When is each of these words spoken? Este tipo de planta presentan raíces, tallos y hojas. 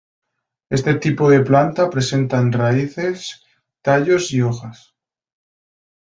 Este 0.77 0.95
tipo 0.95 1.29
de 1.29 1.41
planta 1.41 1.91
presentan 1.91 2.51
raíces, 2.51 3.43
tallos 3.83 4.33
y 4.33 4.41
hojas. 4.41 4.95